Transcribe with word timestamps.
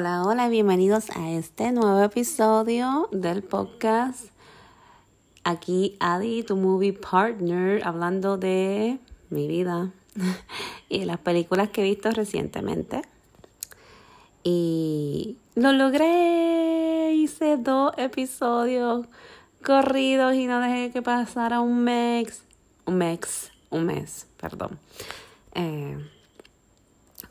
Hola, 0.00 0.24
hola, 0.24 0.48
bienvenidos 0.48 1.10
a 1.10 1.30
este 1.32 1.72
nuevo 1.72 2.02
episodio 2.02 3.10
del 3.12 3.42
podcast. 3.42 4.28
Aquí 5.44 5.98
Adi, 6.00 6.42
tu 6.42 6.56
movie 6.56 6.94
partner, 6.94 7.86
hablando 7.86 8.38
de 8.38 8.98
mi 9.28 9.46
vida 9.46 9.90
y 10.88 11.04
las 11.04 11.18
películas 11.18 11.68
que 11.68 11.82
he 11.82 11.84
visto 11.84 12.10
recientemente. 12.12 13.02
Y 14.42 15.36
lo 15.54 15.74
logré, 15.74 17.12
hice 17.12 17.58
dos 17.58 17.92
episodios 17.98 19.04
corridos 19.62 20.32
y 20.34 20.46
no 20.46 20.60
dejé 20.60 20.92
que 20.92 21.02
pasara 21.02 21.60
un 21.60 21.84
mes, 21.84 22.42
un 22.86 22.96
mes, 22.96 23.52
un 23.68 23.84
mes, 23.84 24.26
perdón. 24.40 24.78
Eh, 25.54 25.98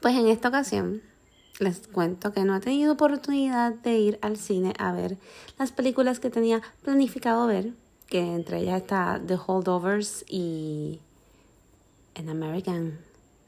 pues 0.02 0.16
en 0.16 0.28
esta 0.28 0.50
ocasión 0.50 1.09
les 1.60 1.88
cuento 1.88 2.32
que 2.32 2.46
no 2.46 2.56
he 2.56 2.60
tenido 2.62 2.94
oportunidad 2.94 3.74
de 3.74 4.00
ir 4.00 4.20
al 4.22 4.38
cine 4.38 4.74
a 4.80 4.94
ver 4.94 5.18
las 5.58 5.72
películas 5.72 6.20
que 6.20 6.30
tenía 6.30 6.62
planificado 6.84 7.46
ver, 7.48 7.74
que 8.08 8.20
entre 8.20 8.60
ellas 8.60 8.82
está 8.82 9.22
The 9.26 9.38
Holdovers 9.46 10.24
y 10.28 11.00
An 12.16 12.30
American 12.30 12.98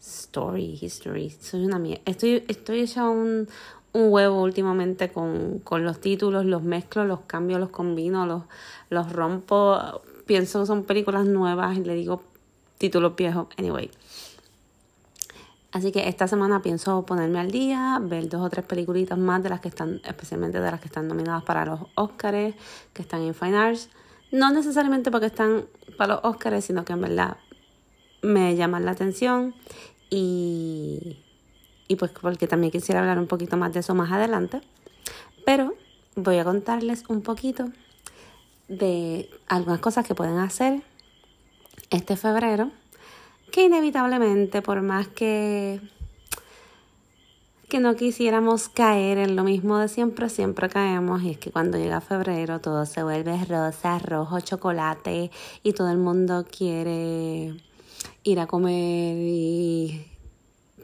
Story, 0.01 0.77
History. 0.81 1.29
Soy 1.29 1.63
una 1.63 1.79
mierda. 1.79 2.01
Estoy, 2.05 2.43
estoy 2.47 2.81
hecha 2.81 3.07
un, 3.07 3.47
huevo 3.93 4.41
últimamente 4.41 5.09
con, 5.09 5.59
con, 5.59 5.83
los 5.83 6.01
títulos, 6.01 6.45
los 6.45 6.63
mezclo, 6.63 7.05
los 7.05 7.21
cambio, 7.21 7.59
los 7.59 7.69
combino, 7.69 8.25
los, 8.25 8.43
los 8.89 9.11
rompo. 9.11 10.01
Pienso 10.25 10.61
que 10.61 10.65
son 10.65 10.83
películas 10.83 11.25
nuevas 11.25 11.77
y 11.77 11.83
le 11.83 11.95
digo 11.95 12.21
títulos 12.77 13.15
viejos. 13.15 13.47
Anyway. 13.57 13.89
Así 15.71 15.93
que 15.93 16.09
esta 16.09 16.27
semana 16.27 16.61
pienso 16.61 17.05
ponerme 17.05 17.39
al 17.39 17.49
día, 17.49 17.97
ver 18.01 18.27
dos 18.27 18.41
o 18.41 18.49
tres 18.49 18.65
peliculitas 18.65 19.17
más 19.17 19.41
de 19.41 19.49
las 19.49 19.61
que 19.61 19.69
están, 19.69 20.01
especialmente 20.03 20.59
de 20.59 20.69
las 20.69 20.81
que 20.81 20.87
están 20.87 21.07
nominadas 21.07 21.43
para 21.43 21.65
los 21.65 21.79
Oscars, 21.95 22.55
que 22.93 23.01
están 23.01 23.21
en 23.21 23.33
Fine 23.33 23.57
Arts. 23.57 23.89
No 24.31 24.51
necesariamente 24.51 25.11
porque 25.11 25.27
están 25.27 25.65
para 25.97 26.15
los 26.15 26.25
Oscars, 26.25 26.65
sino 26.65 26.83
que 26.83 26.91
en 26.93 27.01
verdad 27.01 27.37
me 28.21 28.55
llaman 28.55 28.83
la 28.83 28.91
atención 28.91 29.55
y, 30.09 31.19
y 31.87 31.95
pues 31.95 32.11
porque 32.11 32.47
también 32.47 32.71
quisiera 32.71 32.99
hablar 32.99 33.17
un 33.17 33.27
poquito 33.27 33.55
más 33.55 33.71
de 33.71 33.79
eso 33.79 33.95
más 33.95 34.11
adelante. 34.11 34.61
Pero 35.45 35.73
voy 36.17 36.37
a 36.37 36.43
contarles 36.43 37.05
un 37.07 37.21
poquito 37.21 37.69
de 38.67 39.29
algunas 39.47 39.79
cosas 39.79 40.05
que 40.05 40.15
pueden 40.15 40.37
hacer 40.37 40.81
este 41.89 42.17
febrero 42.17 42.71
que 43.51 43.63
inevitablemente, 43.63 44.61
por 44.61 44.81
más 44.81 45.07
que, 45.07 45.81
que 47.69 47.79
no 47.79 47.95
quisiéramos 47.95 48.69
caer 48.69 49.17
en 49.17 49.35
lo 49.35 49.43
mismo 49.43 49.77
de 49.77 49.87
siempre, 49.87 50.29
siempre 50.29 50.69
caemos. 50.69 51.21
Y 51.23 51.31
es 51.31 51.37
que 51.37 51.51
cuando 51.51 51.77
llega 51.77 52.01
febrero 52.01 52.59
todo 52.59 52.85
se 52.85 53.03
vuelve 53.03 53.43
rosa, 53.45 53.99
rojo, 53.99 54.39
chocolate 54.39 55.31
y 55.63 55.73
todo 55.73 55.91
el 55.91 55.97
mundo 55.97 56.45
quiere 56.49 57.53
ir 58.23 58.39
a 58.39 58.47
comer 58.47 59.17
y 59.17 60.10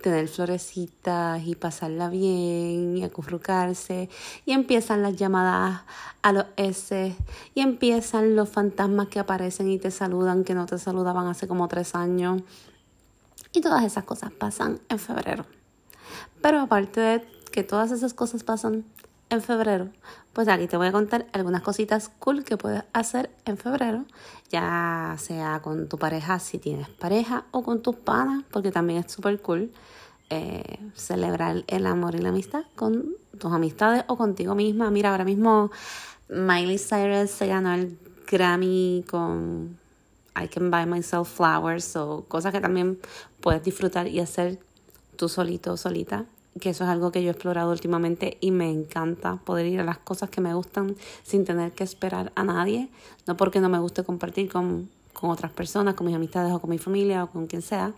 tener 0.02 0.28
florecitas 0.28 1.45
y 1.45 1.56
pasarla 1.56 2.09
bien 2.09 2.98
y 2.98 3.03
acurrucarse. 3.03 4.09
Y 4.45 4.54
empiezan 4.54 5.02
las 5.02 5.16
llamadas 5.16 5.81
a 6.22 6.31
los 6.31 6.45
S 6.56 7.16
y 7.54 7.62
empiezan 7.62 8.36
los 8.36 8.50
fantasmas 8.50 9.08
que 9.08 9.20
aparecen 9.20 9.70
y 9.70 9.80
te 9.80 9.92
saludan 9.92 10.44
que 10.44 10.54
no 10.54 10.66
te 10.66 10.78
saludaban 10.78 11.28
hace 11.28 11.48
como 11.48 11.67
tres 11.67 11.95
años. 11.95 12.42
Y 13.54 13.61
todas 13.61 13.83
esas 13.83 14.04
cosas 14.04 14.32
pasan 14.32 14.80
en 14.89 14.99
febrero. 14.99 15.45
Pero 16.42 16.61
aparte 16.61 17.02
de 17.02 17.27
que 17.52 17.64
todas 17.64 17.92
esas 17.92 18.14
cosas 18.14 18.44
pasan 18.44 18.86
en 19.30 19.42
febrero, 19.42 19.89
pues 20.33 20.48
aquí 20.48 20.67
te 20.67 20.77
voy 20.77 20.88
a 20.88 20.92
contar 20.92 21.26
algunas 21.33 21.61
cositas 21.61 22.10
cool 22.20 22.44
que 22.44 22.58
puedes 22.58 22.83
hacer 22.94 23.32
en 23.45 23.58
febrero, 23.58 24.05
ya 24.50 25.16
sea 25.17 25.61
con 25.61 25.89
tu 25.89 25.98
pareja 25.98 26.39
si 26.39 26.60
tienes 26.60 26.88
pareja 26.89 27.45
o 27.52 27.64
con 27.64 27.82
tus 27.82 27.95
panas, 27.95 28.44
porque 28.52 28.71
también 28.71 29.04
es 29.04 29.11
súper 29.11 29.42
cool 29.42 29.71
eh, 30.30 30.80
celebrar 30.95 31.64
el 31.67 31.86
amor 31.86 32.15
y 32.15 32.20
la 32.20 32.30
amistad 32.30 32.64
con 32.76 33.15
tus 33.38 33.52
amistades 33.52 34.04
o 34.08 34.17
contigo 34.17 34.55
misma. 34.55 34.92
Mira, 34.92 35.11
ahora 35.11 35.26
mismo 35.26 35.71
Miley 36.30 36.77
Cyrus 36.77 37.32
se 37.32 37.48
ganó 37.48 37.73
el 37.73 37.98
Grammy 38.30 39.05
con 39.10 39.77
I 40.36 40.48
Can 40.48 40.70
Buy 40.70 40.86
Myself 40.86 41.30
Flowers 41.30 41.95
o 41.95 42.26
cosas 42.27 42.54
que 42.54 42.61
también 42.61 42.99
puedes 43.42 43.64
disfrutar 43.64 44.08
y 44.08 44.20
hacer 44.20 44.60
tú 45.15 45.30
solito 45.30 45.73
o 45.73 45.77
solita 45.77 46.26
que 46.59 46.70
eso 46.71 46.83
es 46.83 46.89
algo 46.89 47.11
que 47.11 47.21
yo 47.21 47.30
he 47.30 47.32
explorado 47.32 47.71
últimamente 47.71 48.38
y 48.42 48.52
me 48.52 48.70
encanta 48.70 49.38
poder 49.38 49.65
ir 49.67 49.80
a 49.80 49.83
las 49.83 49.98
cosas 49.98 50.30
que 50.30 50.42
me 50.42 50.54
gustan 50.54 50.95
sin 51.23 51.45
tener 51.45 51.71
que 51.71 51.83
esperar 51.83 52.32
a 52.36 52.44
nadie, 52.44 52.89
no 53.26 53.38
porque 53.38 53.59
no 53.59 53.70
me 53.70 53.80
guste 53.80 54.04
compartir 54.04 54.49
con, 54.52 54.89
con 55.14 55.30
otras 55.30 55.52
personas, 55.52 55.95
con 55.95 56.08
mis 56.08 56.15
amistades 56.15 56.54
o 56.54 56.59
con 56.59 56.70
mi 56.70 56.77
familia 56.77 57.23
o 57.23 57.27
con 57.30 57.48
quien 57.48 57.61
sea, 57.61 57.94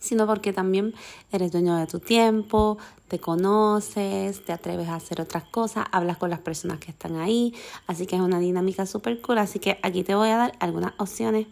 sino 0.00 0.26
porque 0.26 0.52
también 0.52 0.94
eres 1.32 1.52
dueño 1.52 1.76
de 1.76 1.86
tu 1.86 2.00
tiempo, 2.00 2.78
te 3.08 3.18
conoces, 3.18 4.44
te 4.44 4.52
atreves 4.52 4.88
a 4.88 4.96
hacer 4.96 5.20
otras 5.20 5.44
cosas, 5.44 5.86
hablas 5.92 6.16
con 6.16 6.30
las 6.30 6.40
personas 6.40 6.78
que 6.80 6.90
están 6.90 7.16
ahí, 7.16 7.54
así 7.86 8.06
que 8.06 8.16
es 8.16 8.22
una 8.22 8.38
dinámica 8.38 8.86
súper 8.86 9.20
cool, 9.20 9.38
así 9.38 9.58
que 9.58 9.78
aquí 9.82 10.02
te 10.02 10.14
voy 10.14 10.28
a 10.28 10.36
dar 10.36 10.52
algunas 10.60 10.92
opciones 10.98 11.46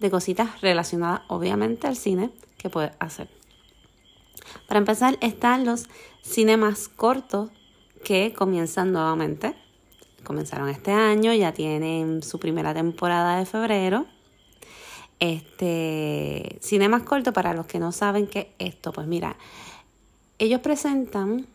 de 0.00 0.10
cositas 0.10 0.60
relacionadas 0.60 1.22
obviamente 1.28 1.86
al 1.86 1.96
cine 1.96 2.30
que 2.56 2.70
puedes 2.70 2.92
hacer. 2.98 3.28
Para 4.66 4.78
empezar, 4.78 5.18
están 5.20 5.64
los 5.64 5.88
cinemas 6.22 6.88
cortos 6.88 7.50
que 8.04 8.34
comienzan 8.36 8.92
nuevamente. 8.92 9.54
Comenzaron 10.24 10.68
este 10.68 10.92
año, 10.92 11.32
ya 11.32 11.52
tienen 11.52 12.22
su 12.22 12.38
primera 12.38 12.74
temporada 12.74 13.38
de 13.38 13.46
febrero. 13.46 14.06
Este, 15.20 16.58
cinemas 16.60 17.02
cortos, 17.02 17.34
para 17.34 17.52
los 17.54 17.66
que 17.66 17.78
no 17.78 17.92
saben 17.92 18.26
qué 18.26 18.52
es 18.58 18.74
esto, 18.74 18.92
pues 18.92 19.06
mira, 19.06 19.36
ellos 20.38 20.60
presentan 20.60 21.46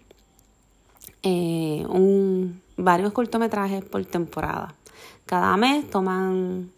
eh, 1.22 1.86
un, 1.88 2.62
varios 2.76 3.14
cortometrajes 3.14 3.84
por 3.84 4.04
temporada. 4.06 4.76
Cada 5.26 5.56
mes 5.56 5.90
toman 5.90 6.72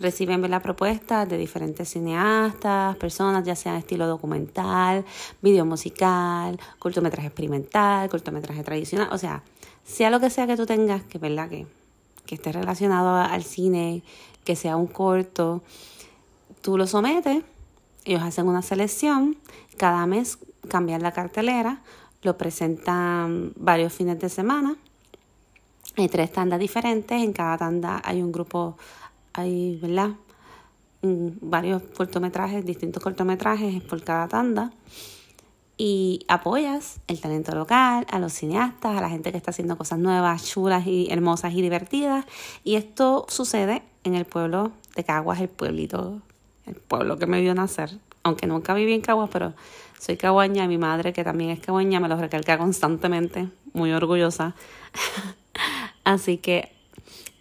Reciben 0.00 0.50
la 0.50 0.60
propuestas 0.60 1.28
de 1.28 1.36
diferentes 1.36 1.90
cineastas, 1.90 2.96
personas, 2.96 3.44
ya 3.44 3.54
sea 3.54 3.76
estilo 3.76 4.06
documental, 4.06 5.04
video 5.42 5.66
musical, 5.66 6.58
cortometraje 6.78 7.26
experimental, 7.26 8.08
cortometraje 8.08 8.64
tradicional, 8.64 9.10
o 9.12 9.18
sea, 9.18 9.42
sea 9.84 10.08
lo 10.08 10.18
que 10.18 10.30
sea 10.30 10.46
que 10.46 10.56
tú 10.56 10.64
tengas, 10.64 11.02
que 11.02 11.18
verdad 11.18 11.50
que, 11.50 11.66
que 12.24 12.36
esté 12.36 12.50
relacionado 12.50 13.14
al 13.14 13.44
cine, 13.44 14.02
que 14.42 14.56
sea 14.56 14.78
un 14.78 14.86
corto, 14.86 15.62
tú 16.60 16.76
lo 16.76 16.86
sometes, 16.86 17.42
ellos 18.04 18.22
hacen 18.22 18.48
una 18.48 18.62
selección, 18.62 19.36
cada 19.76 20.06
mes 20.06 20.38
cambian 20.68 21.02
la 21.02 21.12
cartelera, 21.12 21.82
lo 22.22 22.36
presentan 22.36 23.52
varios 23.56 23.92
fines 23.92 24.18
de 24.18 24.28
semana. 24.28 24.76
Hay 25.96 26.08
tres 26.08 26.32
tandas 26.32 26.60
diferentes, 26.60 27.22
en 27.22 27.32
cada 27.32 27.58
tanda 27.58 28.00
hay 28.04 28.22
un 28.22 28.32
grupo 28.32 28.76
hay, 29.32 29.78
¿verdad? 29.80 30.10
Varios 31.02 31.82
cortometrajes, 31.96 32.64
distintos 32.64 33.02
cortometrajes 33.02 33.82
por 33.82 34.02
cada 34.02 34.28
tanda. 34.28 34.72
Y 35.76 36.26
apoyas 36.28 37.00
el 37.06 37.20
talento 37.20 37.54
local, 37.54 38.06
a 38.10 38.18
los 38.18 38.34
cineastas, 38.34 38.98
a 38.98 39.00
la 39.00 39.08
gente 39.08 39.30
que 39.30 39.38
está 39.38 39.50
haciendo 39.50 39.78
cosas 39.78 39.98
nuevas, 39.98 40.44
chulas 40.44 40.86
y 40.86 41.08
hermosas 41.10 41.54
y 41.54 41.62
divertidas. 41.62 42.26
Y 42.64 42.74
esto 42.74 43.24
sucede 43.28 43.82
en 44.04 44.14
el 44.14 44.26
pueblo 44.26 44.72
de 44.94 45.04
Caguas, 45.04 45.40
el 45.40 45.48
pueblito, 45.48 46.20
el 46.70 46.76
pueblo 46.76 47.18
que 47.18 47.26
me 47.26 47.40
vio 47.40 47.54
nacer. 47.54 47.90
Aunque 48.22 48.46
nunca 48.46 48.74
viví 48.74 48.92
en 48.92 49.00
Caguas, 49.00 49.30
pero 49.32 49.54
soy 49.98 50.16
caguaña 50.16 50.64
y 50.64 50.68
mi 50.68 50.78
madre, 50.78 51.12
que 51.12 51.24
también 51.24 51.50
es 51.50 51.60
caguaña, 51.60 52.00
me 52.00 52.08
lo 52.08 52.16
recalca 52.16 52.58
constantemente, 52.58 53.48
muy 53.72 53.92
orgullosa. 53.92 54.54
Así 56.04 56.38
que 56.38 56.72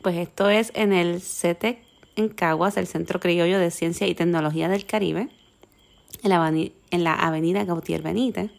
pues 0.01 0.15
esto 0.15 0.49
es 0.49 0.71
en 0.75 0.93
el 0.93 1.21
CETEC 1.21 1.79
en 2.15 2.29
Caguas, 2.29 2.77
el 2.77 2.87
Centro 2.87 3.19
Criollo 3.19 3.59
de 3.59 3.71
Ciencia 3.71 4.07
y 4.07 4.15
Tecnología 4.15 4.69
del 4.69 4.85
Caribe, 4.85 5.29
en 6.23 6.29
la, 6.29 6.47
en 6.47 7.03
la 7.03 7.15
avenida 7.15 7.63
Gautier 7.65 8.01
Benítez. 8.01 8.51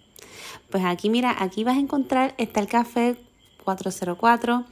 Pues 0.70 0.84
aquí, 0.84 1.10
mira, 1.10 1.34
aquí 1.38 1.64
vas 1.64 1.76
a 1.76 1.80
encontrar, 1.80 2.34
está 2.38 2.60
el 2.60 2.68
café 2.68 3.16
404, 3.64 4.64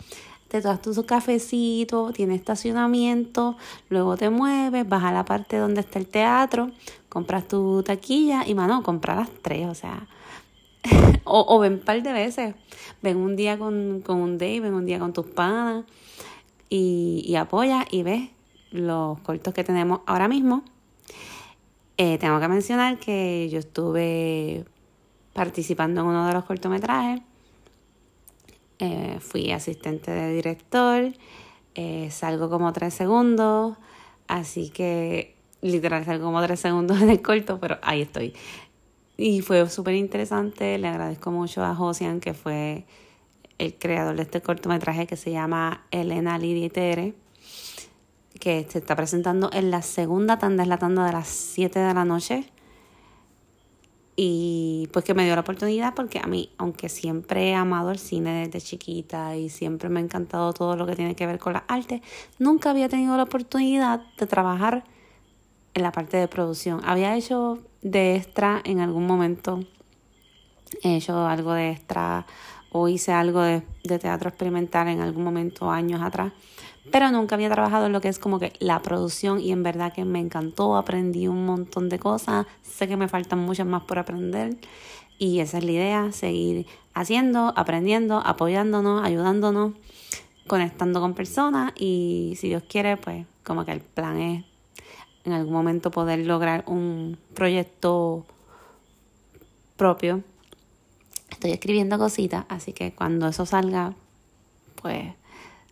te 0.49 0.63
tomas 0.63 0.81
tu 0.81 1.05
cafecito, 1.05 2.11
tiene 2.13 2.35
estacionamiento, 2.35 3.57
luego 3.91 4.17
te 4.17 4.31
mueves, 4.31 4.89
vas 4.89 5.05
a 5.05 5.13
la 5.13 5.25
parte 5.25 5.59
donde 5.59 5.81
está 5.81 5.99
el 5.99 6.07
teatro, 6.07 6.71
compras 7.09 7.47
tu 7.47 7.83
taquilla 7.83 8.45
y, 8.47 8.55
mano, 8.55 8.83
compras 8.83 9.17
las 9.19 9.31
tres, 9.43 9.67
o 9.67 9.75
sea, 9.75 10.09
o, 11.25 11.59
ven 11.59 11.75
un 11.75 11.81
par 11.81 12.03
de 12.03 12.13
veces, 12.13 12.55
ven 13.03 13.19
un 13.19 13.37
día 13.37 13.59
con, 13.59 14.03
con 14.05 14.19
un 14.19 14.39
day, 14.39 14.59
ven 14.61 14.75
un 14.75 14.87
día 14.87 14.99
con 14.99 15.13
tus 15.13 15.27
panas, 15.27 15.85
y, 16.71 17.23
y 17.27 17.37
apoya 17.37 17.87
y 17.91 18.03
ves 18.03 18.31
los 18.71 19.19
cortos 19.21 19.55
que 19.55 19.65
tenemos 19.65 20.01
ahora 20.07 20.29
mismo. 20.29 20.63
Eh, 21.97 22.19
tengo 22.19 22.39
que 22.39 22.49
mencionar 22.49 22.99
que 22.99 23.49
yo 23.51 23.59
estuve 23.59 24.65
participando 25.33 26.03
en 26.03 26.07
uno 26.09 26.27
de 26.27 26.35
los 26.35 26.45
cortometrajes 26.45 27.23
Eh, 28.81 29.19
fui 29.21 29.51
asistente 29.51 30.11
de 30.13 30.33
director, 30.33 31.13
eh, 31.75 32.11
salgo 32.13 32.49
como 32.49 32.73
tres 32.73 32.95
segundos, 32.95 33.77
así 34.29 34.71
que 34.71 35.35
literal 35.63 36.05
salgo 36.05 36.27
como 36.27 36.41
tres 36.43 36.61
segundos 36.61 37.01
en 37.03 37.11
el 37.11 37.21
corto, 37.21 37.59
pero 37.59 37.79
ahí 37.83 38.03
estoy. 38.03 38.35
Y 39.17 39.41
fue 39.41 39.69
súper 39.69 39.95
interesante, 39.95 40.79
le 40.79 40.87
agradezco 40.87 41.33
mucho 41.33 41.65
a 41.65 41.75
Josian, 41.75 42.21
que 42.21 42.35
fue 42.35 42.85
el 43.59 43.75
creador 43.75 44.15
de 44.15 44.23
este 44.23 44.41
cortometraje 44.41 45.09
que 45.09 45.17
se 45.17 45.33
llama 45.33 45.85
Elena 45.91 46.39
Lidia 46.39 46.71
Tere, 46.71 47.15
que 48.39 48.65
se 48.69 48.79
está 48.79 48.95
presentando 48.95 49.51
en 49.53 49.73
la 49.73 49.83
segunda 49.83 50.39
tanda, 50.39 50.63
es 50.63 50.69
la 50.69 50.79
tanda 50.79 51.05
de 51.05 51.13
las 51.13 51.27
7 51.27 51.81
de 51.81 51.95
la 51.95 52.05
noche 52.05 52.49
y 54.21 54.89
pues 54.93 55.05
que 55.05 55.15
me 55.15 55.25
dio 55.25 55.37
la 55.37 55.43
oportunidad 55.43 55.95
porque 55.95 56.19
a 56.19 56.27
mí, 56.27 56.51
aunque 56.59 56.89
siempre 56.89 57.51
he 57.51 57.55
amado 57.55 57.93
el 57.93 58.01
cine 58.01 58.49
desde 58.49 58.61
chiquita 58.61 59.37
y 59.37 59.49
siempre 59.49 59.89
me 59.89 60.01
ha 60.01 60.03
encantado 60.03 60.53
todo 60.53 60.75
lo 60.75 60.87
que 60.87 60.97
tiene 60.97 61.15
que 61.15 61.25
ver 61.25 61.39
con 61.39 61.53
las 61.53 61.63
artes, 61.69 62.01
nunca 62.41 62.71
había 62.71 62.89
tenido 62.89 63.17
la 63.17 63.23
oportunidad 63.23 64.03
de 64.19 64.27
trabajar 64.27 64.83
en 65.73 65.83
la 65.85 65.93
parte 65.93 66.17
de 66.17 66.27
producción. 66.27 66.81
Había 66.85 67.15
hecho 67.15 67.61
de 67.83 68.17
extra 68.17 68.61
en 68.65 68.81
algún 68.81 69.07
momento, 69.07 69.61
he 70.83 70.97
hecho 70.97 71.25
algo 71.25 71.53
de 71.53 71.71
extra 71.71 72.27
o 72.73 72.89
hice 72.89 73.13
algo 73.13 73.43
de, 73.43 73.63
de 73.85 73.99
teatro 74.01 74.31
experimental 74.31 74.89
en 74.89 75.01
algún 75.01 75.23
momento 75.23 75.71
años 75.71 76.03
atrás 76.03 76.33
pero 76.91 77.11
nunca 77.11 77.35
había 77.35 77.51
trabajado 77.51 77.87
en 77.87 77.93
lo 77.93 78.01
que 78.01 78.09
es 78.09 78.19
como 78.19 78.39
que 78.39 78.53
la 78.59 78.81
producción 78.83 79.41
y 79.41 79.53
en 79.53 79.63
verdad 79.63 79.93
que 79.93 80.05
me 80.05 80.21
encantó, 80.21 80.77
aprendí 80.77 81.29
un 81.29 81.45
montón 81.47 81.89
de 81.89 81.99
cosas, 81.99 82.47
sé 82.63 82.89
que 82.89 82.97
me 82.97 83.09
faltan 83.09 83.41
muchas 83.41 83.67
más 83.67 83.83
por 83.83 83.99
aprender 83.99 84.57
y 85.19 85.41
esa 85.41 85.59
es 85.59 85.65
la 85.65 85.73
idea, 85.73 86.13
seguir 86.13 86.67
haciendo, 86.95 87.53
aprendiendo, 87.57 88.19
apoyándonos, 88.25 89.05
ayudándonos, 89.05 89.73
conectando 90.47 91.01
con 91.01 91.15
personas 91.15 91.73
y 91.77 92.35
si 92.39 92.49
Dios 92.49 92.63
quiere, 92.69 92.97
pues 92.97 93.27
como 93.43 93.65
que 93.65 93.73
el 93.73 93.81
plan 93.81 94.19
es 94.19 94.45
en 95.25 95.33
algún 95.33 95.53
momento 95.53 95.91
poder 95.91 96.25
lograr 96.25 96.65
un 96.67 97.19
proyecto 97.35 98.25
propio. 99.77 100.23
Estoy 101.31 101.51
escribiendo 101.53 101.99
cositas, 101.99 102.45
así 102.49 102.73
que 102.73 102.93
cuando 102.95 103.29
eso 103.29 103.45
salga, 103.45 103.95
pues 104.81 105.13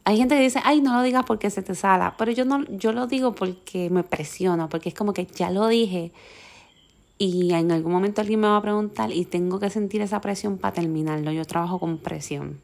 hay 0.09 0.19
gente 0.19 0.37
que 0.37 0.41
dice, 0.41 0.61
ay, 0.63 0.81
no 0.81 0.95
lo 0.95 1.03
digas 1.03 1.25
porque 1.27 1.51
se 1.51 1.63
te 1.63 1.75
sala, 1.75 2.15
pero 2.17 2.31
yo 2.31 2.45
no, 2.45 2.65
yo 2.69 2.93
lo 2.93 3.09
digo 3.09 3.35
porque 3.35 3.91
me 3.91 4.05
presiono, 4.05 4.69
porque 4.69 4.89
es 4.91 4.95
como 4.95 5.13
que 5.13 5.27
ya 5.27 5.51
lo 5.51 5.67
dije 5.67 6.13
y 7.19 7.53
en 7.53 7.73
algún 7.73 7.91
momento 7.91 8.21
alguien 8.21 8.39
me 8.39 8.47
va 8.47 8.59
a 8.59 8.63
preguntar 8.63 9.11
y 9.11 9.25
tengo 9.25 9.59
que 9.59 9.69
sentir 9.69 10.03
esa 10.03 10.21
presión 10.21 10.59
para 10.59 10.75
terminarlo. 10.75 11.33
Yo 11.33 11.45
trabajo 11.45 11.81
con 11.81 11.99
presión. 11.99 12.61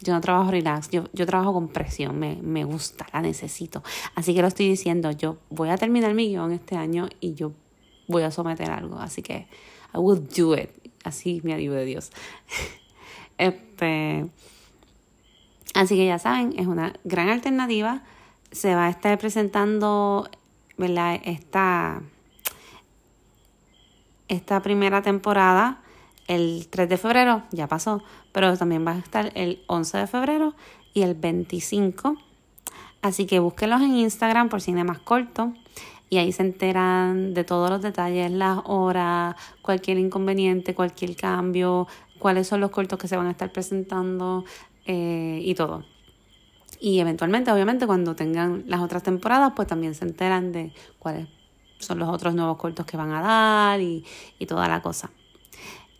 Yo 0.00 0.12
no 0.12 0.20
trabajo 0.20 0.50
relax, 0.50 0.90
yo, 0.90 1.04
yo 1.12 1.24
trabajo 1.24 1.52
con 1.52 1.68
presión, 1.68 2.18
me, 2.18 2.34
me 2.42 2.64
gusta, 2.64 3.06
la 3.12 3.20
necesito. 3.20 3.84
Así 4.16 4.34
que 4.34 4.42
lo 4.42 4.48
estoy 4.48 4.68
diciendo, 4.68 5.12
yo 5.12 5.36
voy 5.50 5.68
a 5.68 5.76
terminar 5.76 6.14
mi 6.14 6.30
guion 6.30 6.50
este 6.50 6.74
año 6.74 7.08
y 7.20 7.34
yo 7.34 7.52
voy 8.08 8.24
a 8.24 8.32
someter 8.32 8.72
algo. 8.72 8.98
Así 8.98 9.22
que 9.22 9.46
I 9.94 9.98
will 9.98 10.26
do 10.36 10.56
it. 10.56 10.70
Así 11.04 11.42
me 11.44 11.54
ayude 11.54 11.84
Dios. 11.84 12.10
este 13.38 14.26
Así 15.74 15.96
que 15.96 16.06
ya 16.06 16.18
saben, 16.18 16.54
es 16.58 16.66
una 16.66 16.92
gran 17.04 17.28
alternativa. 17.28 18.02
Se 18.50 18.74
va 18.74 18.86
a 18.86 18.90
estar 18.90 19.16
presentando, 19.18 20.28
¿verdad? 20.76 21.20
Esta, 21.24 22.02
esta 24.28 24.60
primera 24.62 25.02
temporada 25.02 25.80
el 26.30 26.68
3 26.70 26.88
de 26.88 26.96
febrero, 26.96 27.42
ya 27.50 27.66
pasó, 27.66 28.04
pero 28.30 28.56
también 28.56 28.86
va 28.86 28.92
a 28.92 28.98
estar 28.98 29.32
el 29.34 29.64
11 29.66 29.98
de 29.98 30.06
febrero 30.06 30.54
y 30.94 31.02
el 31.02 31.14
25. 31.14 32.16
Así 33.02 33.26
que 33.26 33.40
búsquenlos 33.40 33.82
en 33.82 33.96
Instagram 33.96 34.48
por 34.48 34.60
cine 34.60 34.84
más 34.84 35.00
corto 35.00 35.52
y 36.08 36.18
ahí 36.18 36.30
se 36.30 36.42
enteran 36.42 37.34
de 37.34 37.42
todos 37.42 37.68
los 37.68 37.82
detalles, 37.82 38.30
las 38.30 38.60
horas, 38.64 39.34
cualquier 39.60 39.98
inconveniente, 39.98 40.72
cualquier 40.72 41.16
cambio, 41.16 41.88
cuáles 42.20 42.46
son 42.46 42.60
los 42.60 42.70
cortos 42.70 42.98
que 42.98 43.08
se 43.08 43.16
van 43.16 43.26
a 43.26 43.32
estar 43.32 43.50
presentando, 43.50 44.44
eh, 44.92 45.40
y 45.44 45.54
todo. 45.54 45.84
Y 46.80 46.98
eventualmente, 46.98 47.52
obviamente, 47.52 47.86
cuando 47.86 48.16
tengan 48.16 48.64
las 48.66 48.80
otras 48.80 49.04
temporadas, 49.04 49.52
pues 49.54 49.68
también 49.68 49.94
se 49.94 50.04
enteran 50.04 50.50
de 50.50 50.72
cuáles 50.98 51.28
son 51.78 52.00
los 52.00 52.08
otros 52.08 52.34
nuevos 52.34 52.56
cortos 52.56 52.84
que 52.86 52.96
van 52.96 53.12
a 53.12 53.20
dar 53.20 53.80
y, 53.80 54.04
y 54.40 54.46
toda 54.46 54.66
la 54.66 54.82
cosa. 54.82 55.12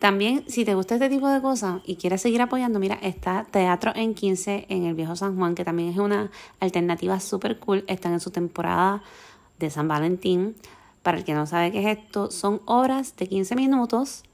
También, 0.01 0.43
si 0.49 0.65
te 0.65 0.75
gusta 0.75 0.95
este 0.95 1.09
tipo 1.09 1.29
de 1.29 1.41
cosas 1.41 1.83
y 1.85 1.95
quieres 1.95 2.21
seguir 2.21 2.43
apoyando, 2.43 2.81
mira, 2.81 2.99
está 3.01 3.47
Teatro 3.49 3.93
en 3.95 4.15
15 4.15 4.67
en 4.69 4.87
el 4.87 4.95
Viejo 4.95 5.15
San 5.15 5.37
Juan, 5.37 5.55
que 5.55 5.65
también 5.65 5.91
es 5.91 5.99
una 5.99 6.33
alternativa 6.59 7.21
súper 7.21 7.61
cool. 7.61 7.85
Están 7.87 8.15
en 8.15 8.21
su 8.21 8.33
temporada 8.33 9.05
de 9.61 9.71
San 9.71 9.87
Valentín. 9.87 10.57
Para 11.05 11.19
el 11.19 11.25
que 11.25 11.35
no 11.35 11.47
sabe 11.47 11.71
qué 11.71 11.81
es 11.81 11.99
esto, 11.99 12.33
son 12.33 12.61
obras 12.65 13.15
de 13.17 13.29
15 13.29 13.55
minutos 13.55 14.25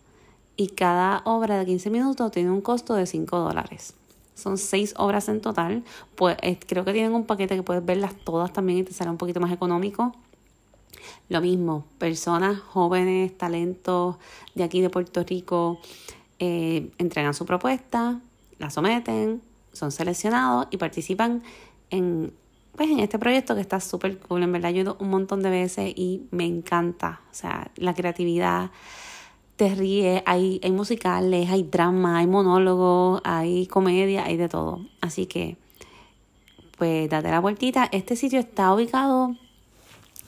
y 0.56 0.68
cada 0.68 1.20
obra 1.26 1.58
de 1.58 1.66
15 1.66 1.90
minutos 1.90 2.30
tiene 2.30 2.50
un 2.50 2.62
costo 2.62 2.94
de 2.94 3.04
5 3.04 3.38
dólares. 3.38 3.94
Son 4.36 4.58
seis 4.58 4.94
obras 4.98 5.28
en 5.28 5.40
total. 5.40 5.82
Pues 6.14 6.36
eh, 6.42 6.58
creo 6.64 6.84
que 6.84 6.92
tienen 6.92 7.14
un 7.14 7.24
paquete 7.24 7.56
que 7.56 7.62
puedes 7.62 7.84
verlas 7.84 8.14
todas 8.24 8.52
también 8.52 8.78
y 8.78 8.82
te 8.84 8.92
sale 8.92 9.10
un 9.10 9.16
poquito 9.16 9.40
más 9.40 9.50
económico. 9.50 10.14
Lo 11.28 11.40
mismo, 11.40 11.84
personas 11.98 12.60
jóvenes, 12.60 13.36
talentos 13.36 14.16
de 14.54 14.62
aquí 14.62 14.80
de 14.80 14.90
Puerto 14.90 15.24
Rico, 15.24 15.80
eh, 16.38 16.90
entregan 16.98 17.32
su 17.32 17.46
propuesta, 17.46 18.20
la 18.58 18.70
someten, 18.70 19.40
son 19.72 19.90
seleccionados 19.90 20.66
y 20.70 20.76
participan 20.76 21.42
en, 21.90 22.32
pues, 22.76 22.90
en 22.90 23.00
este 23.00 23.18
proyecto 23.18 23.54
que 23.54 23.62
está 23.62 23.80
súper 23.80 24.18
cool. 24.18 24.42
En 24.42 24.52
verdad, 24.52 24.70
yo 24.70 24.76
he 24.76 24.80
ido 24.82 24.96
un 25.00 25.08
montón 25.08 25.42
de 25.42 25.50
veces 25.50 25.92
y 25.96 26.26
me 26.30 26.44
encanta. 26.44 27.22
O 27.30 27.34
sea, 27.34 27.70
la 27.76 27.94
creatividad, 27.94 28.70
te 29.56 29.74
ríes, 29.74 30.22
hay, 30.26 30.60
hay 30.62 30.70
musicales, 30.70 31.50
hay 31.50 31.62
drama, 31.62 32.18
hay 32.18 32.26
monólogos, 32.26 33.22
hay 33.24 33.66
comedia, 33.66 34.24
hay 34.24 34.36
de 34.36 34.48
todo. 34.48 34.80
Así 35.00 35.26
que, 35.26 35.56
pues 36.76 37.08
date 37.08 37.30
la 37.30 37.40
vueltita. 37.40 37.88
Este 37.90 38.16
sitio 38.16 38.38
está 38.38 38.72
ubicado 38.74 39.34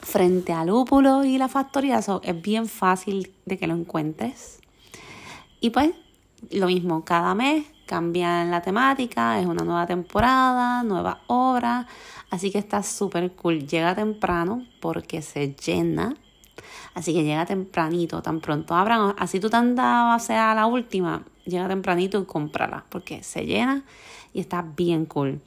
frente 0.01 0.53
al 0.53 0.67
Lúpulo 0.67 1.23
y 1.23 1.37
la 1.37 1.47
Factoría, 1.47 1.99
es 1.99 2.41
bien 2.41 2.67
fácil 2.67 3.31
de 3.45 3.57
que 3.57 3.67
lo 3.67 3.75
encuentres. 3.75 4.59
Y 5.59 5.69
pues, 5.69 5.91
lo 6.51 6.67
mismo, 6.67 7.05
cada 7.05 7.35
mes 7.35 7.65
cambian 7.85 8.49
la 8.49 8.61
temática, 8.61 9.39
es 9.39 9.45
una 9.45 9.63
nueva 9.63 9.85
temporada, 9.85 10.83
nueva 10.83 11.21
obra, 11.27 11.87
así 12.29 12.49
que 12.49 12.57
está 12.57 12.81
súper 12.81 13.31
cool. 13.33 13.67
Llega 13.67 13.93
temprano 13.93 14.65
porque 14.79 15.21
se 15.21 15.53
llena 15.55 16.15
Así 16.93 17.13
que 17.13 17.23
llega 17.23 17.45
tempranito, 17.45 18.21
tan 18.21 18.39
pronto 18.39 18.75
abran, 18.75 19.15
así 19.17 19.39
tú 19.39 19.49
te 19.49 19.57
andabas 19.57 20.25
sea 20.25 20.53
la 20.55 20.65
última, 20.65 21.23
llega 21.45 21.67
tempranito 21.67 22.19
y 22.19 22.25
cómprala, 22.25 22.85
porque 22.89 23.23
se 23.23 23.45
llena 23.45 23.83
y 24.33 24.39
está 24.39 24.61
bien 24.61 25.05
cool. 25.05 25.41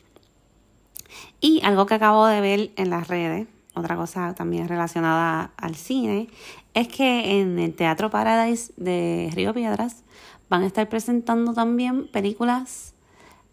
Y 1.40 1.60
algo 1.64 1.86
que 1.86 1.94
acabo 1.94 2.26
de 2.26 2.40
ver 2.40 2.70
en 2.76 2.90
las 2.90 3.08
redes, 3.08 3.46
otra 3.74 3.96
cosa 3.96 4.34
también 4.34 4.68
relacionada 4.68 5.52
al 5.56 5.74
cine, 5.74 6.28
es 6.74 6.88
que 6.88 7.40
en 7.40 7.58
el 7.58 7.74
Teatro 7.74 8.10
Paradise 8.10 8.72
de 8.76 9.30
Río 9.34 9.52
Piedras 9.52 10.04
van 10.48 10.62
a 10.62 10.66
estar 10.66 10.88
presentando 10.88 11.54
también 11.54 12.08
películas, 12.08 12.94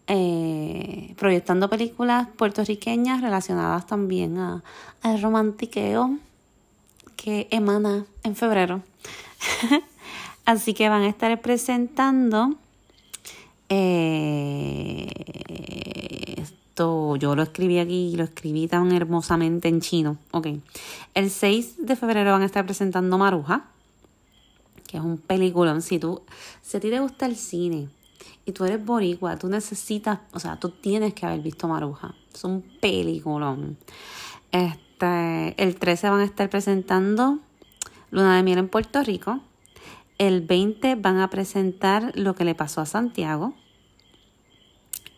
eh, 0.07 1.13
proyectando 1.17 1.69
películas 1.69 2.27
puertorriqueñas 2.37 3.21
relacionadas 3.21 3.87
también 3.87 4.37
a, 4.37 4.63
al 5.01 5.21
romantiqueo 5.21 6.17
que 7.21 7.47
emana 7.51 8.05
en 8.23 8.35
febrero. 8.35 8.81
Así 10.45 10.73
que 10.73 10.89
van 10.89 11.01
a 11.01 11.09
estar 11.09 11.41
presentando 11.41 12.55
eh, 13.67 15.07
esto, 16.37 17.17
yo 17.17 17.35
lo 17.35 17.43
escribí 17.43 17.77
aquí, 17.77 18.15
lo 18.15 18.23
escribí 18.23 18.67
tan 18.67 18.91
hermosamente 18.93 19.67
en 19.67 19.81
chino. 19.81 20.17
Ok, 20.31 20.47
el 21.13 21.29
6 21.29 21.85
de 21.85 21.95
febrero 21.95 22.31
van 22.31 22.41
a 22.41 22.45
estar 22.45 22.65
presentando 22.65 23.17
Maruja, 23.17 23.65
que 24.87 24.97
es 24.97 25.03
un 25.03 25.17
peliculón. 25.17 25.81
Si, 25.81 25.99
tú, 25.99 26.21
si 26.61 26.77
a 26.77 26.79
ti 26.79 26.89
te 26.89 26.99
gusta 26.99 27.25
el 27.25 27.35
cine 27.35 27.89
y 28.45 28.53
tú 28.53 28.63
eres 28.63 28.83
boricua, 28.83 29.37
tú 29.37 29.49
necesitas, 29.49 30.19
o 30.31 30.39
sea, 30.39 30.57
tú 30.57 30.69
tienes 30.69 31.13
que 31.13 31.25
haber 31.25 31.41
visto 31.41 31.67
Maruja. 31.67 32.15
Es 32.33 32.43
un 32.45 32.61
peliculón. 32.79 33.77
Este, 34.51 34.88
el 35.01 35.75
13 35.77 36.09
van 36.09 36.19
a 36.21 36.25
estar 36.25 36.49
presentando 36.49 37.39
Luna 38.11 38.35
de 38.35 38.43
Miel 38.43 38.59
en 38.59 38.69
Puerto 38.69 39.03
Rico. 39.03 39.39
El 40.17 40.41
20 40.41 40.95
van 40.95 41.19
a 41.19 41.29
presentar 41.29 42.11
Lo 42.15 42.35
que 42.35 42.45
le 42.45 42.55
pasó 42.55 42.81
a 42.81 42.85
Santiago. 42.85 43.53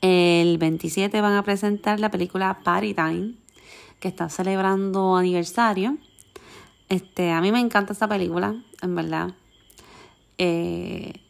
El 0.02 0.58
27 0.58 1.22
van 1.22 1.34
a 1.34 1.44
presentar 1.44 2.00
la 2.00 2.10
película 2.10 2.60
Party 2.64 2.94
Time, 2.94 3.34
que 4.00 4.08
está 4.08 4.30
celebrando 4.30 5.16
aniversario. 5.16 5.98
Este, 6.90 7.32
a 7.32 7.40
mí 7.40 7.52
me 7.52 7.60
encanta 7.60 7.94
esta 7.94 8.08
película, 8.08 8.56
en 8.82 8.96
verdad. 8.96 9.32
Eh, 10.38 11.22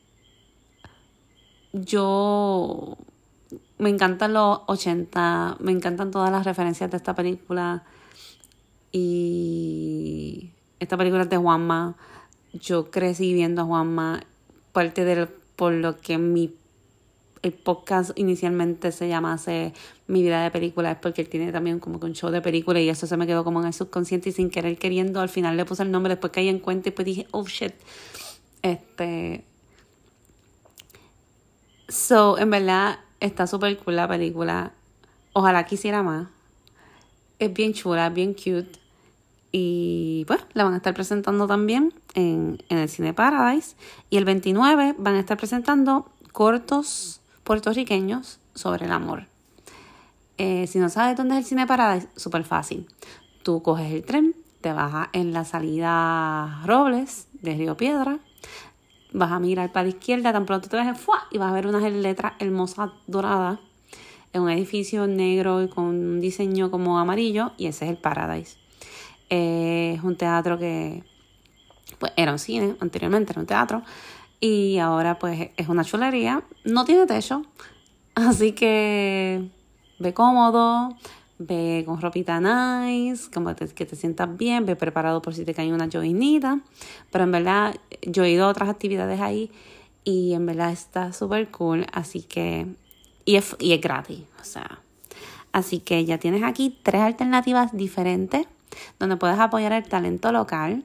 yo 1.74 2.98
me 3.78 3.90
encantan 3.90 4.34
los 4.34 4.62
80, 4.68 5.58
me 5.60 5.72
encantan 5.72 6.12
todas 6.12 6.32
las 6.32 6.46
referencias 6.46 6.90
de 6.92 6.98
esta 6.98 7.14
película. 7.14 7.84
Y 8.92 10.52
esta 10.80 10.98
película 10.98 11.24
es 11.24 11.30
de 11.30 11.38
Juanma. 11.38 11.96
Yo 12.54 12.92
crecí 12.92 13.34
viendo 13.34 13.62
a 13.62 13.66
Juanma. 13.66 14.24
Parte 14.74 15.06
de 15.06 15.28
por 15.56 15.74
lo 15.74 16.00
que 16.00 16.18
mi 16.18 16.56
el 17.42 17.54
podcast 17.54 18.12
inicialmente 18.16 18.92
se 18.92 19.08
llamase 19.08 19.74
Mi 20.08 20.22
vida 20.22 20.44
de 20.44 20.52
película 20.52 20.92
es 20.92 20.98
porque 20.98 21.22
él 21.22 21.30
tiene 21.30 21.52
también 21.52 21.80
como 21.80 22.00
que 22.00 22.06
un 22.06 22.14
show 22.14 22.30
de 22.30 22.42
película 22.42 22.80
y 22.80 22.90
eso 22.90 23.08
se 23.08 23.18
me 23.18 23.26
quedó 23.26 23.44
como 23.44 23.62
en 23.62 23.68
el 23.68 23.74
subconsciente 23.74 24.30
y 24.30 24.32
sin 24.32 24.50
querer 24.50 24.78
queriendo 24.78 25.22
al 25.22 25.30
final 25.30 25.58
le 25.58 25.66
puse 25.66 25.84
el 25.84 25.92
nombre 25.92 26.12
después 26.12 26.32
caí 26.32 26.50
en 26.50 26.60
cuenta 26.60 26.90
y 26.90 26.92
pues 26.92 27.06
dije 27.06 27.28
oh 27.32 27.46
shit 27.46 27.74
este 28.62 29.44
so 31.88 32.38
en 32.38 32.52
verdad 32.52 33.00
está 33.20 33.48
súper 33.48 33.76
cool 33.80 33.96
la 33.96 34.08
película 34.08 34.74
ojalá 35.34 35.66
quisiera 35.66 36.04
más 36.04 36.28
es 37.46 37.54
bien 37.54 37.74
chula 37.74 38.10
bien 38.10 38.34
cute 38.34 38.80
y 39.52 40.24
pues 40.28 40.42
la 40.54 40.64
van 40.64 40.74
a 40.74 40.78
estar 40.78 40.94
presentando 40.94 41.48
también 41.48 41.94
en, 42.14 42.64
en 42.70 42.78
el 42.78 42.88
Cine 42.88 43.14
Paradise 43.14 43.76
y 44.10 44.18
el 44.18 44.26
29 44.26 44.96
van 44.98 45.16
a 45.16 45.20
estar 45.20 45.38
presentando 45.38 46.10
cortos 46.32 47.20
puertorriqueños 47.44 48.40
sobre 48.54 48.86
el 48.86 48.92
amor. 48.92 49.28
Eh, 50.38 50.68
si 50.68 50.80
no 50.80 50.90
sabes 50.90 51.18
dónde 51.18 51.36
es 51.36 51.40
el 51.40 51.46
cine 51.46 51.68
parada, 51.68 51.98
es 51.98 52.08
súper 52.16 52.44
fácil. 52.44 52.88
Tú 53.44 53.62
coges 53.62 53.92
el 53.92 54.04
tren, 54.04 54.36
te 54.62 54.72
bajas 54.72 55.10
en 55.14 55.34
la 55.34 55.46
salida 55.46 56.62
Robles 56.66 57.28
de 57.34 57.56
Río 57.56 57.76
Piedra, 57.76 58.20
vas 59.12 59.32
a 59.32 59.40
mirar 59.40 59.72
para 59.72 59.84
la 59.84 59.90
izquierda, 59.90 60.32
tan 60.32 60.46
pronto 60.46 60.70
te 60.70 60.78
ves 60.78 60.88
y 61.32 61.38
vas 61.38 61.52
a 61.52 61.54
ver 61.54 61.68
unas 61.68 61.84
letras 61.92 62.34
hermosas 62.40 62.92
doradas 63.08 63.60
en 64.34 64.42
un 64.42 64.50
edificio 64.50 65.08
negro 65.08 65.62
y 65.64 65.68
con 65.68 65.86
un 65.86 66.20
diseño 66.20 66.72
como 66.72 67.00
amarillo 67.00 67.52
y 67.58 67.68
ese 67.68 67.86
es 67.86 67.92
el 67.92 67.98
Paradise. 67.98 68.58
Eh, 69.30 69.94
es 69.96 70.04
un 70.04 70.18
teatro 70.18 70.58
que 70.58 71.04
pues, 72.00 72.12
era 72.16 72.32
un 72.32 72.40
cine, 72.40 72.76
anteriormente 72.80 73.32
era 73.32 73.42
un 73.42 73.48
teatro, 73.48 73.84
y 74.40 74.80
ahora 74.80 75.20
pues 75.20 75.52
es 75.56 75.70
una 75.70 75.86
chulería. 75.86 76.44
No 76.66 76.84
tiene 76.84 77.06
techo. 77.06 77.44
Así 78.16 78.52
que 78.52 79.50
ve 80.00 80.14
cómodo, 80.14 80.98
ve 81.38 81.84
con 81.86 82.02
ropita 82.02 82.40
nice, 82.40 83.30
como 83.32 83.56
que 83.56 83.86
te 83.86 83.96
sientas 83.96 84.36
bien, 84.36 84.66
ve 84.66 84.76
preparado 84.76 85.22
por 85.22 85.34
si 85.34 85.46
te 85.46 85.54
cae 85.54 85.72
una 85.72 85.88
joinita. 85.90 86.60
Pero 87.12 87.24
en 87.24 87.32
verdad 87.32 87.76
yo 88.02 88.24
he 88.24 88.32
ido 88.32 88.46
a 88.46 88.50
otras 88.50 88.68
actividades 88.68 89.22
ahí 89.22 89.52
y 90.04 90.34
en 90.34 90.46
verdad 90.46 90.72
está 90.72 91.14
súper 91.14 91.52
cool. 91.52 91.86
Así 91.94 92.24
que, 92.24 92.68
y 93.26 93.36
es, 93.36 93.56
y 93.60 93.74
es 93.74 93.82
gratis, 93.82 94.22
o 94.40 94.44
sea. 94.44 94.80
Así 95.52 95.80
que 95.80 96.06
ya 96.06 96.18
tienes 96.18 96.44
aquí 96.44 96.78
tres 96.82 97.02
alternativas 97.02 97.76
diferentes 97.76 98.48
donde 99.00 99.18
puedes 99.18 99.38
apoyar 99.38 99.74
el 99.74 99.84
talento 99.84 100.32
local 100.32 100.84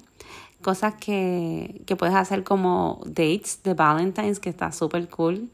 cosas 0.63 0.95
que, 0.95 1.81
que 1.87 1.95
puedes 1.95 2.17
hacer 2.17 2.43
como 2.43 3.01
dates 3.05 3.61
de 3.63 3.75
Valentine's, 3.75 4.41
que 4.41 4.49
está 4.49 4.73
súper 4.73 5.09
cool 5.09 5.49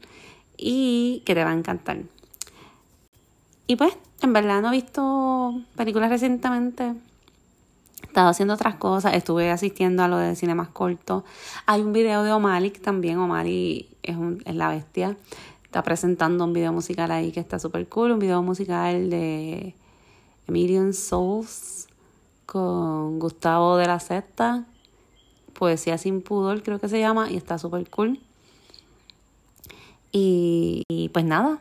y 0.57 1.21
que 1.25 1.35
te 1.35 1.43
va 1.43 1.51
a 1.51 1.53
encantar. 1.53 1.99
Y 3.67 3.75
pues, 3.75 3.95
en 4.21 4.33
verdad 4.33 4.61
no 4.61 4.69
he 4.69 4.71
visto 4.71 5.61
películas 5.75 6.09
recientemente. 6.09 6.93
He 8.01 8.05
estado 8.07 8.29
haciendo 8.29 8.55
otras 8.55 8.75
cosas. 8.75 9.13
Estuve 9.13 9.51
asistiendo 9.51 10.03
a 10.03 10.07
lo 10.07 10.17
de 10.17 10.35
cine 10.35 10.55
más 10.55 10.69
corto. 10.69 11.23
Hay 11.65 11.81
un 11.81 11.93
video 11.93 12.23
de 12.23 12.31
O'Malley 12.31 12.71
también. 12.71 13.19
O'Malley 13.19 13.89
es, 14.01 14.17
un, 14.17 14.41
es 14.45 14.55
la 14.55 14.69
bestia. 14.69 15.15
Está 15.73 15.81
presentando 15.81 16.43
un 16.43 16.53
video 16.53 16.71
musical 16.71 17.09
ahí 17.09 17.31
que 17.31 17.39
está 17.39 17.57
súper 17.57 17.89
cool. 17.89 18.11
Un 18.11 18.19
video 18.19 18.43
musical 18.43 19.09
de 19.09 19.73
Emilion 20.47 20.93
Souls 20.93 21.87
con 22.45 23.17
Gustavo 23.17 23.77
de 23.77 23.87
la 23.87 23.99
Sexta 23.99 24.65
Poesía 25.53 25.97
sin 25.97 26.21
pudor, 26.21 26.61
creo 26.61 26.77
que 26.77 26.87
se 26.89 26.99
llama, 26.99 27.31
y 27.31 27.37
está 27.37 27.57
súper 27.57 27.89
cool. 27.89 28.19
Y, 30.11 31.09
pues 31.11 31.25
nada, 31.25 31.57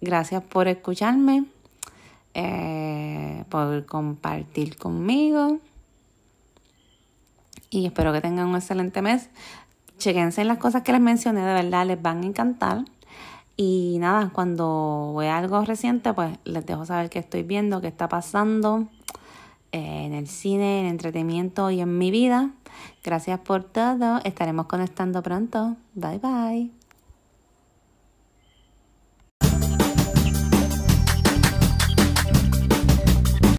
gracias 0.00 0.44
por 0.44 0.68
escucharme, 0.68 1.46
eh, 2.34 3.42
por 3.48 3.86
compartir 3.86 4.76
conmigo. 4.76 5.58
Y 7.70 7.86
espero 7.86 8.12
que 8.12 8.20
tengan 8.20 8.46
un 8.46 8.54
excelente 8.54 9.02
mes. 9.02 9.30
Chequense 9.98 10.42
en 10.42 10.48
las 10.48 10.58
cosas 10.58 10.82
que 10.82 10.92
les 10.92 11.00
mencioné, 11.00 11.40
de 11.40 11.54
verdad 11.54 11.86
les 11.86 12.00
van 12.00 12.22
a 12.22 12.26
encantar. 12.26 12.84
Y 13.56 13.98
nada, 14.00 14.30
cuando 14.32 15.14
vea 15.16 15.38
algo 15.38 15.64
reciente, 15.64 16.12
pues 16.12 16.36
les 16.44 16.66
dejo 16.66 16.84
saber 16.84 17.08
qué 17.10 17.20
estoy 17.20 17.42
viendo, 17.42 17.80
qué 17.80 17.88
está 17.88 18.08
pasando 18.08 18.88
en 19.70 20.12
el 20.12 20.28
cine, 20.28 20.80
en 20.80 20.86
el 20.86 20.92
entretenimiento 20.92 21.70
y 21.70 21.80
en 21.80 21.98
mi 21.98 22.10
vida. 22.10 22.50
Gracias 23.02 23.40
por 23.40 23.64
todo. 23.64 24.20
Estaremos 24.24 24.66
conectando 24.66 25.22
pronto. 25.22 25.76
Bye 25.94 26.18
bye. 26.18 26.83